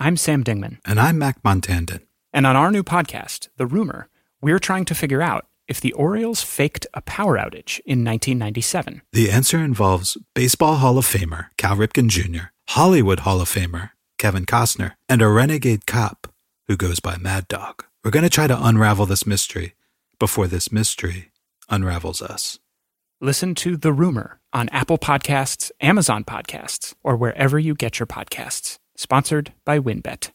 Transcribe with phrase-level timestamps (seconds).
[0.00, 0.78] I'm Sam Dingman.
[0.84, 2.02] And I'm Mac Montandon.
[2.32, 4.08] And on our new podcast, The Rumor,
[4.40, 9.02] we're trying to figure out if the Orioles faked a power outage in 1997.
[9.12, 14.46] The answer involves Baseball Hall of Famer Cal Ripken Jr., Hollywood Hall of Famer Kevin
[14.46, 16.32] Costner, and a renegade cop
[16.68, 17.84] who goes by Mad Dog.
[18.04, 19.74] We're going to try to unravel this mystery
[20.20, 21.32] before this mystery
[21.68, 22.60] unravels us.
[23.20, 28.78] Listen to The Rumor on Apple Podcasts, Amazon Podcasts, or wherever you get your podcasts.
[29.00, 30.32] Sponsored by WinBet.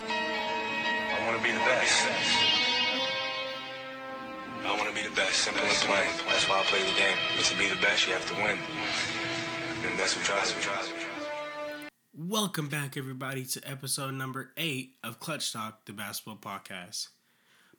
[0.00, 2.06] I want to be the best.
[4.64, 5.34] I want to be the best.
[5.34, 6.06] Simple and plain.
[6.26, 7.18] That's why I play the game.
[7.36, 8.56] But to be the best, you have to win.
[9.84, 10.62] And that's what drives me.
[10.62, 10.94] Drives me.
[12.16, 17.08] Welcome back, everybody, to episode number eight of Clutch Talk, the basketball podcast.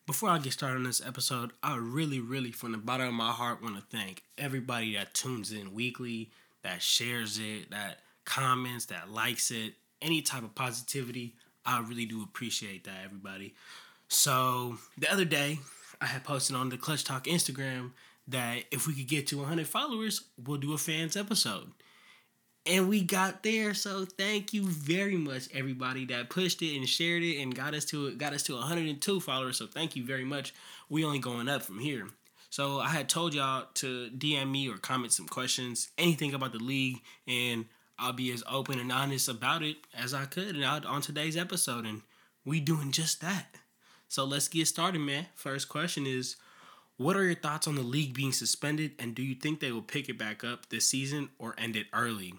[0.05, 3.31] Before I get started on this episode, I really, really, from the bottom of my
[3.31, 6.29] heart, want to thank everybody that tunes in weekly,
[6.61, 11.35] that shares it, that comments, that likes it, any type of positivity.
[11.65, 13.53] I really do appreciate that, everybody.
[14.07, 15.59] So, the other day,
[16.01, 17.91] I had posted on the Clutch Talk Instagram
[18.27, 21.71] that if we could get to 100 followers, we'll do a fans episode
[22.65, 23.73] and we got there.
[23.73, 27.85] So thank you very much, everybody that pushed it and shared it and got us
[27.85, 29.57] to got us to 102 followers.
[29.57, 30.53] So thank you very much.
[30.89, 32.07] We only going up from here.
[32.51, 36.59] So I had told y'all to DM me or comment some questions, anything about the
[36.59, 36.97] league,
[37.27, 37.65] and
[37.99, 41.85] I'll be as open and honest about it as I could and on today's episode.
[41.85, 42.01] And
[42.45, 43.55] we doing just that.
[44.07, 45.27] So let's get started, man.
[45.35, 46.35] First question is.
[46.97, 49.81] What are your thoughts on the league being suspended, and do you think they will
[49.81, 52.33] pick it back up this season or end it early?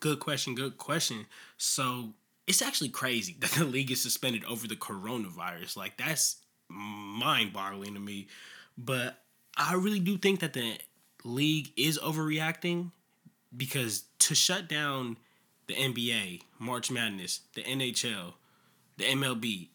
[0.00, 1.26] Good question, good question.
[1.58, 2.14] So
[2.46, 5.76] it's actually crazy that the league is suspended over the coronavirus.
[5.76, 6.36] Like that's
[6.68, 8.28] mind boggling to me.
[8.76, 9.22] But
[9.56, 10.78] I really do think that the
[11.24, 12.92] league is overreacting
[13.58, 15.18] because to shut down
[15.66, 18.34] the NBA, March Madness, the NHL,
[18.96, 19.68] the MLB,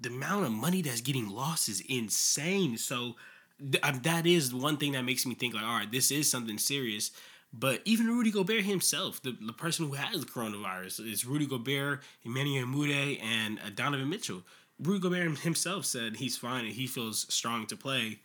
[0.00, 2.78] the amount of money that's getting lost is insane.
[2.78, 3.16] So
[3.60, 6.58] th- that is one thing that makes me think like, all right, this is something
[6.58, 7.10] serious.
[7.52, 12.02] But even Rudy Gobert himself, the, the person who has the coronavirus, is Rudy Gobert,
[12.24, 14.42] Emmanuel Mudiay, and uh, Donovan Mitchell.
[14.80, 18.18] Rudy Gobert himself said he's fine and he feels strong to play.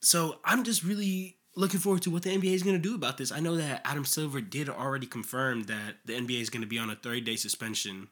[0.00, 3.18] So I'm just really looking forward to what the NBA is going to do about
[3.18, 3.32] this.
[3.32, 6.78] I know that Adam Silver did already confirm that the NBA is going to be
[6.78, 8.08] on a 30 day suspension,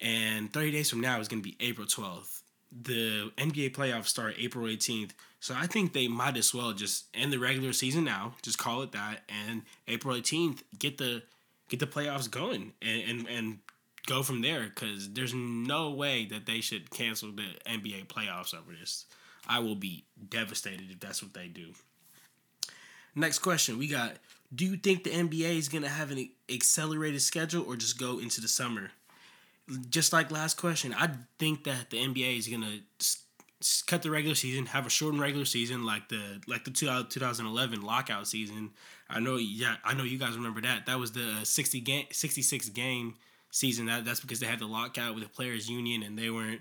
[0.00, 2.42] and 30 days from now is going to be April 12th.
[2.82, 5.12] The NBA playoffs start April 18th.
[5.40, 8.82] So I think they might as well just end the regular season now, just call
[8.82, 11.22] it that, and April 18th get the
[11.68, 13.58] get the playoffs going and and, and
[14.06, 18.72] go from there because there's no way that they should cancel the NBA playoffs over
[18.78, 19.04] this.
[19.48, 21.74] I will be devastated if that's what they do.
[23.16, 24.12] Next question we got
[24.54, 28.18] Do you think the NBA is going to have an accelerated schedule or just go
[28.18, 28.90] into the summer?
[29.88, 31.10] Just like last question, I
[31.40, 35.46] think that the NBA is going to cut the regular season, have a shortened regular
[35.46, 38.70] season like the like the 2011 lockout season.
[39.08, 40.86] I know yeah, I know you guys remember that.
[40.86, 43.14] That was the 60 game 66 game
[43.50, 43.86] season.
[43.86, 46.60] That that's because they had the lockout with the players union and they weren't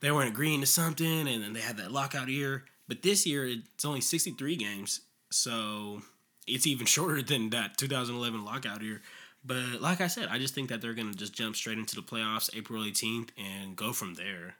[0.00, 2.64] they weren't agreeing to something and then they had that lockout year.
[2.88, 5.02] But this year it's only 63 games.
[5.32, 6.02] So
[6.46, 9.02] it's even shorter than that 2011 lockout year.
[9.44, 11.96] But like I said, I just think that they're going to just jump straight into
[11.96, 14.54] the playoffs April 18th and go from there.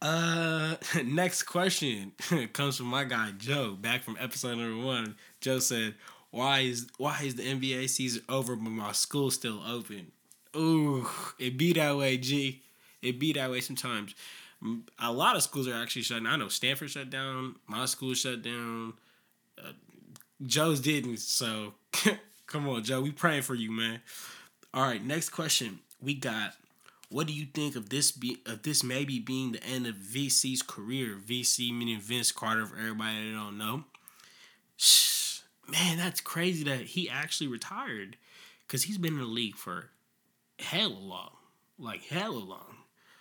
[0.00, 2.12] Uh, next question
[2.52, 5.16] comes from my guy Joe, back from episode number one.
[5.40, 5.94] Joe said,
[6.30, 10.12] "Why is why is the NBA season over but my school still open?"
[10.56, 11.08] Ooh,
[11.38, 12.62] it be that way, G.
[13.02, 14.14] It be that way sometimes.
[14.98, 16.26] A lot of schools are actually shutting.
[16.26, 17.56] I know Stanford shut down.
[17.66, 18.94] My school shut down.
[20.42, 21.18] Joe's didn't.
[21.18, 21.74] So
[22.46, 23.00] come on, Joe.
[23.00, 24.00] We praying for you, man.
[24.72, 25.80] All right, next question.
[26.00, 26.54] We got
[27.08, 30.62] what do you think of this be of this maybe being the end of VC's
[30.62, 31.16] career?
[31.24, 33.84] VC meaning Vince Carter for everybody that don't know.
[34.76, 38.16] Shh, man, that's crazy that he actually retired.
[38.66, 39.90] Cause he's been in the league for
[40.58, 41.30] hella long.
[41.78, 42.76] Like hella long.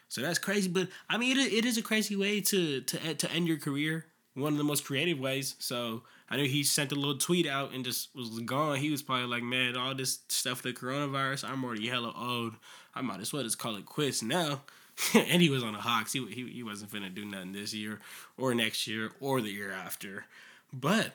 [0.10, 0.70] So that's crazy.
[0.70, 4.06] But I mean it, it is a crazy way to to to end your career.
[4.36, 5.56] One of the most creative ways.
[5.60, 8.78] So I knew he sent a little tweet out and just was gone.
[8.78, 12.56] He was probably like, man, all this stuff, the coronavirus, I'm already hella old.
[12.96, 14.62] I might as well just call it quits now.
[15.14, 16.14] and he was on the Hawks.
[16.14, 18.00] He, he, he wasn't finna do nothing this year
[18.38, 20.26] or next year or the year after.
[20.72, 21.14] But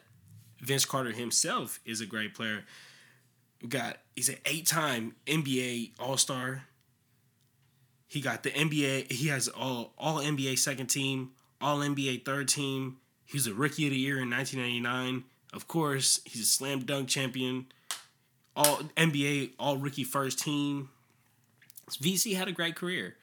[0.60, 2.64] Vince Carter himself is a great player.
[3.62, 6.64] We Got he's an eight-time NBA All-Star.
[8.06, 9.12] He got the NBA.
[9.12, 12.98] He has all all NBA second team, all NBA third team.
[13.28, 15.24] He was a rookie of the year in 1999.
[15.52, 17.66] Of course, he's a slam dunk champion.
[18.56, 20.88] All NBA, all rookie first team.
[21.90, 23.16] VC had a great career.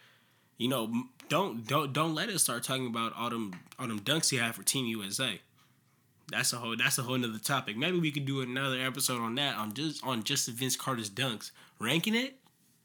[0.58, 4.30] You know, don't don't don't let us start talking about all them all them dunks
[4.30, 5.42] he had for Team USA.
[6.32, 7.76] That's a whole that's a whole nother topic.
[7.76, 11.50] Maybe we could do another episode on that on just on just Vince Carter's dunks,
[11.80, 12.36] ranking it.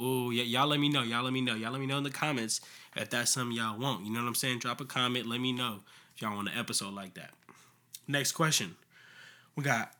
[0.01, 1.03] Oh yeah, y'all let me know.
[1.03, 1.55] Y'all let me know.
[1.55, 2.63] Y'all let me know in the comments
[2.97, 4.07] if that's something y'all want.
[4.07, 4.61] You know what I'm saying?
[4.61, 5.27] Drop a comment.
[5.27, 5.81] Let me know
[6.21, 7.31] y'all want an episode like that.
[8.07, 8.77] Next question.
[9.57, 9.93] We got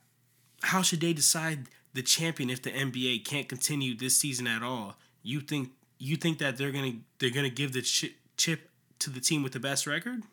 [0.63, 4.95] how should they decide the champion if the NBA can't continue this season at all?
[5.23, 8.69] You think you think that they're gonna they're gonna give the chip, chip
[8.99, 10.23] to the team with the best record?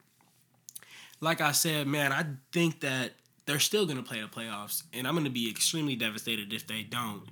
[1.20, 3.12] Like I said, man, I think that
[3.46, 7.24] they're still gonna play the playoffs, and I'm gonna be extremely devastated if they don't.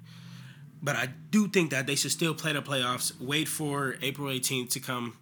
[0.82, 3.18] But I do think that they should still play the playoffs.
[3.20, 5.16] Wait for April 18th to come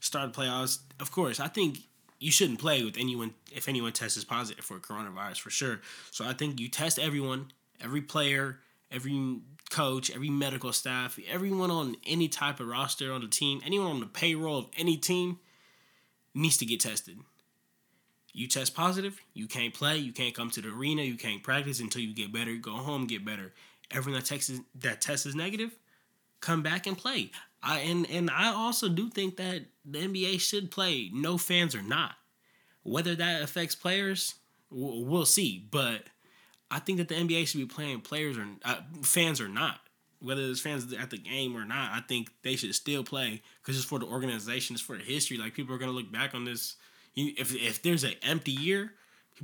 [0.00, 0.78] start the playoffs.
[0.98, 1.80] Of course, I think
[2.18, 5.80] you shouldn't play with anyone if anyone tests positive for coronavirus for sure.
[6.10, 8.58] So I think you test everyone, every player,
[8.90, 9.40] every
[9.70, 14.00] coach, every medical staff, everyone on any type of roster on the team, anyone on
[14.00, 15.38] the payroll of any team
[16.34, 17.18] needs to get tested.
[18.32, 21.80] You test positive, you can't play, you can't come to the arena, you can't practice
[21.80, 22.54] until you get better.
[22.56, 23.52] Go home, get better.
[23.90, 25.74] Everyone that tests that test is negative,
[26.40, 27.30] come back and play.
[27.66, 31.82] I and and I also do think that the NBA should play no fans or
[31.82, 32.12] not.
[32.84, 34.36] Whether that affects players,
[34.70, 35.66] we'll see.
[35.68, 36.04] But
[36.70, 39.80] I think that the NBA should be playing players or uh, fans or not.
[40.20, 43.76] Whether there's fans at the game or not, I think they should still play because
[43.76, 45.36] it's for the organization, it's for the history.
[45.36, 46.76] Like people are gonna look back on this.
[47.16, 48.92] If if there's an empty year,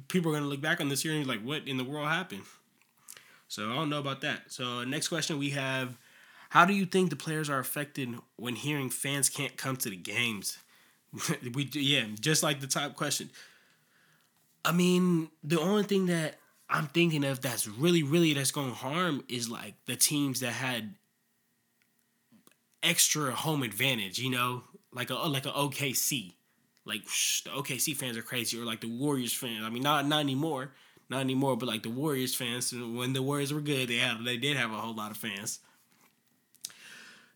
[0.07, 2.09] people are gonna look back on this year and be like, "What in the world
[2.09, 2.45] happened?"
[3.49, 4.53] So I don't know about that.
[4.53, 5.99] So next question we have:
[6.53, 9.97] How do you think the players are affected when hearing fans can't come to the
[9.97, 10.59] games?
[11.55, 13.31] we yeah, just like the top question.
[14.63, 16.35] I mean, the only thing that
[16.69, 20.53] I'm thinking of that's really, really that's going to harm is like the teams that
[20.53, 20.95] had
[22.83, 24.19] extra home advantage.
[24.19, 24.63] You know,
[24.93, 26.35] like a like a OKC,
[26.85, 29.65] like the OKC fans are crazy, or like the Warriors fans.
[29.65, 30.73] I mean, not not anymore,
[31.09, 31.57] not anymore.
[31.57, 34.71] But like the Warriors fans, when the Warriors were good, they had they did have
[34.71, 35.59] a whole lot of fans.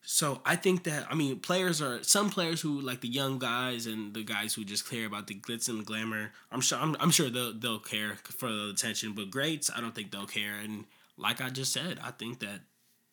[0.08, 3.87] So I think that I mean players are some players who like the young guys
[3.87, 6.31] and the guys who just care about the glitz and the glamour.
[6.53, 9.97] I'm sure I'm, I'm sure they'll they'll care for the attention, but greats I don't
[9.97, 10.55] think they'll care.
[10.62, 10.85] And
[11.19, 12.61] like I just said, I think that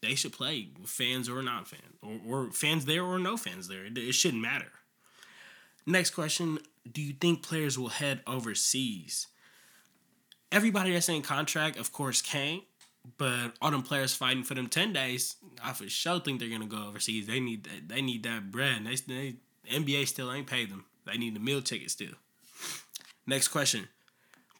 [0.03, 3.85] they should play fans or not fans or, or fans there or no fans there.
[3.85, 4.71] It, it shouldn't matter.
[5.87, 6.59] Next question:
[6.89, 9.29] Do you think players will head overseas?
[10.51, 12.61] Everybody that's in contract, of course, can't.
[13.17, 16.65] But all them players fighting for them ten days, I for sure think they're gonna
[16.65, 17.27] go overseas.
[17.27, 17.89] They need that.
[17.89, 18.85] They need that bread.
[18.85, 19.35] They, they
[19.69, 20.85] NBA still ain't paid them.
[21.05, 22.13] They need the meal ticket still.
[23.27, 23.89] Next question: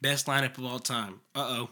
[0.01, 1.21] Best lineup of all time.
[1.33, 1.69] Uh oh.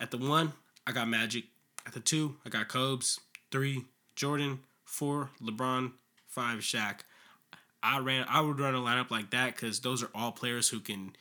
[0.00, 0.54] At the one,
[0.86, 1.44] I got Magic.
[1.86, 3.20] At the two, I got Cobes.
[3.50, 3.84] Three,
[4.16, 4.60] Jordan.
[4.84, 5.92] Four, LeBron.
[6.26, 7.00] Five, Shaq.
[7.82, 8.24] I ran.
[8.28, 11.12] I would run a lineup like that because those are all players who can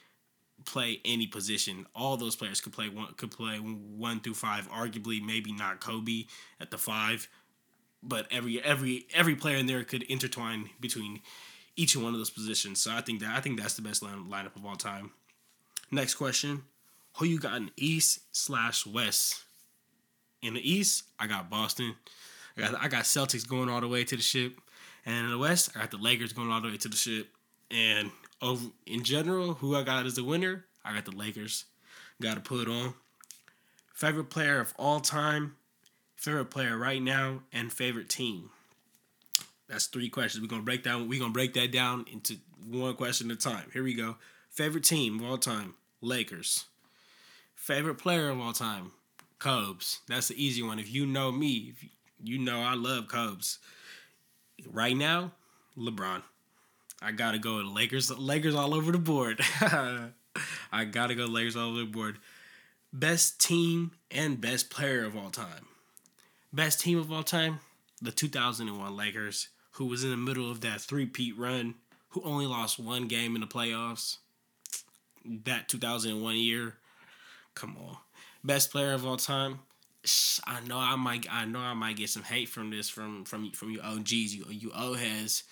[0.70, 1.86] play any position.
[1.96, 4.70] All those players could play one could play one through five.
[4.70, 6.26] Arguably, maybe not Kobe
[6.60, 7.28] at the five,
[8.04, 11.22] but every every every player in there could intertwine between
[11.76, 12.82] each and one of those positions.
[12.82, 15.12] So I think that I think that's the best line, lineup of all time.
[15.92, 16.64] Next question:
[17.18, 19.44] Who you got in East slash West?
[20.42, 21.96] In the East, I got Boston.
[22.58, 24.60] I got I got Celtics going all the way to the ship,
[25.06, 27.28] and in the West, I got the Lakers going all the way to the ship.
[27.72, 28.12] And
[28.42, 31.66] over in general, who I got as the winner, I got the Lakers.
[32.22, 32.94] Got to put on.
[33.94, 35.56] Favorite player of all time,
[36.16, 38.50] favorite player right now, and favorite team.
[39.68, 40.42] That's three questions.
[40.42, 41.08] We're gonna break down.
[41.08, 43.70] We're gonna break that down into one question at a time.
[43.72, 44.16] Here we go.
[44.50, 46.66] Favorite team of all time, Lakers.
[47.56, 48.94] Favorite player of all time,
[49.38, 50.00] Cubs.
[50.08, 50.80] That's the easy one.
[50.80, 51.74] If you know me,
[52.24, 53.60] you know I love Cubs.
[54.66, 55.34] Right now,
[55.78, 56.24] LeBron.
[57.02, 58.12] I gotta go Lakers.
[58.18, 59.40] Lakers all over the board.
[60.72, 62.18] I gotta go Lakers all over the board.
[62.92, 65.68] Best team and best player of all time.
[66.52, 67.60] Best team of all time,
[68.02, 71.76] the 2001 Lakers, who was in the middle of that three-peat run,
[72.10, 74.18] who only lost one game in the playoffs.
[75.24, 76.78] That 2001 year,
[77.54, 77.98] come on.
[78.44, 79.60] Best player of all time.
[80.48, 81.28] I know I might.
[81.30, 84.46] I know I might get some hate from this from from from you OGs, you
[84.50, 85.44] you O heads.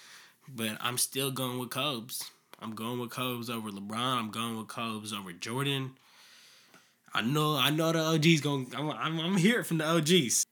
[0.47, 2.31] But I'm still going with Cubs.
[2.59, 4.19] I'm going with Cubs over LeBron.
[4.19, 5.91] I'm going with Cubs over Jordan.
[7.13, 8.71] I know, I know the OGs going.
[8.75, 10.45] I'm, I'm, I'm here from the OGs.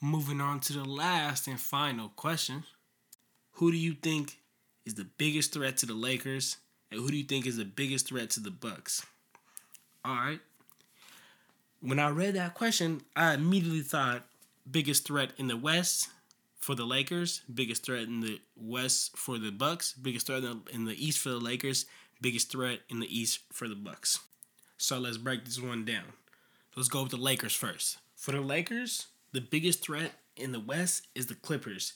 [0.00, 2.64] Moving on to the last and final question:
[3.52, 4.38] Who do you think
[4.86, 6.56] is the biggest threat to the Lakers,
[6.90, 9.04] and who do you think is the biggest threat to the Bucks?
[10.04, 10.40] All right.
[11.80, 14.26] When I read that question, I immediately thought
[14.70, 16.08] biggest threat in the West
[16.58, 21.06] for the Lakers, biggest threat in the West for the Bucks, biggest threat in the
[21.06, 21.86] East for the Lakers,
[22.20, 24.18] biggest threat in the East for the Bucks.
[24.76, 26.04] So let's break this one down.
[26.76, 27.98] Let's go with the Lakers first.
[28.14, 31.94] For the Lakers, the biggest threat in the West is the Clippers.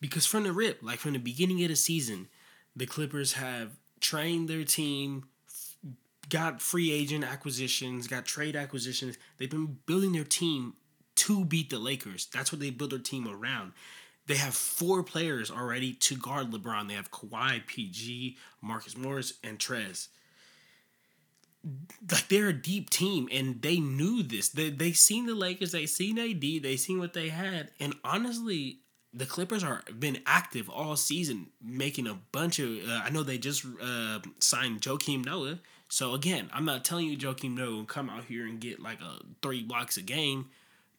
[0.00, 2.28] Because from the rip, like from the beginning of the season,
[2.74, 5.24] the Clippers have trained their team,
[6.28, 9.16] got free agent acquisitions, got trade acquisitions.
[9.38, 10.74] They've been building their team
[11.22, 12.26] to beat the Lakers.
[12.32, 13.72] That's what they build their team around.
[14.26, 16.88] They have four players already to guard LeBron.
[16.88, 20.08] They have Kawhi, PG, Marcus Morris, and Trez.
[22.10, 24.48] Like they're a deep team, and they knew this.
[24.48, 28.78] They they seen the Lakers, they seen AD, they seen what they had, and honestly,
[29.14, 32.68] the Clippers are been active all season, making a bunch of.
[32.68, 35.60] Uh, I know they just uh, signed Joakim Noah.
[35.88, 39.00] So again, I'm not telling you Joakim Noah will come out here and get like
[39.00, 40.46] a three blocks a game,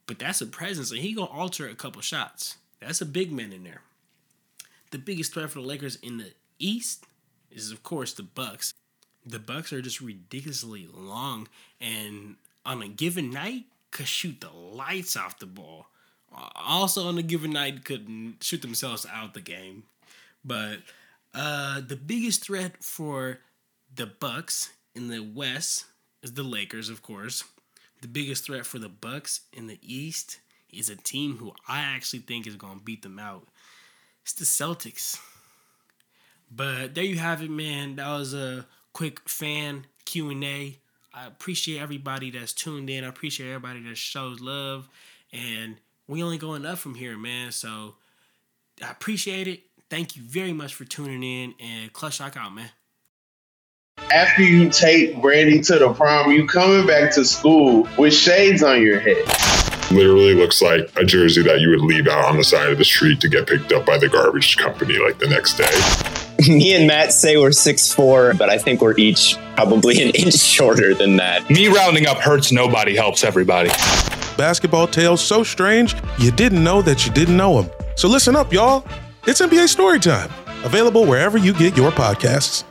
[0.05, 2.57] but that's a presence, and he gonna alter a couple shots.
[2.79, 3.81] That's a big man in there.
[4.91, 7.05] The biggest threat for the Lakers in the East
[7.51, 8.73] is of course the Bucks.
[9.25, 11.47] The Bucks are just ridiculously long,
[11.79, 15.87] and on a given night, could shoot the lights off the ball.
[16.55, 18.07] Also, on a given night, could
[18.41, 19.83] shoot themselves out the game.
[20.43, 20.79] But
[21.33, 23.39] uh, the biggest threat for
[23.93, 25.85] the Bucks in the West
[26.21, 27.43] is the Lakers, of course.
[28.03, 32.19] The biggest threat for the Bucks in the East is a team who I actually
[32.19, 33.47] think is going to beat them out.
[34.23, 35.17] It's the Celtics.
[36.51, 37.95] But there you have it, man.
[37.95, 40.77] That was a quick fan Q and A.
[41.13, 43.05] I appreciate everybody that's tuned in.
[43.05, 44.89] I appreciate everybody that shows love,
[45.31, 47.53] and we only going up from here, man.
[47.53, 47.95] So
[48.85, 49.61] I appreciate it.
[49.89, 52.69] Thank you very much for tuning in, and Clutch Talk out, man.
[54.13, 58.81] After you take Brandy to the prom, you coming back to school with shades on
[58.81, 59.25] your head
[59.91, 62.85] literally looks like a jersey that you would leave out on the side of the
[62.85, 66.49] street to get picked up by the garbage company like the next day.
[66.51, 70.35] Me and Matt say we're six four, but I think we're each probably an inch
[70.35, 71.47] shorter than that.
[71.49, 73.69] Me rounding up hurts nobody, helps everybody.
[74.35, 77.71] Basketball tales so strange you didn't know that you didn't know them.
[77.95, 78.85] So listen up, y'all.
[79.27, 80.31] It's NBA Storytime,
[80.65, 82.63] available wherever you get your podcasts.